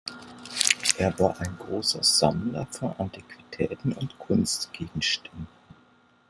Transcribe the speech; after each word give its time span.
Er 0.97 1.19
war 1.19 1.39
ein 1.39 1.59
großer 1.59 2.01
Sammler 2.01 2.65
von 2.71 2.91
Antiquitäten 2.97 3.93
und 3.93 4.17
Kunstgegenständen. 4.17 5.45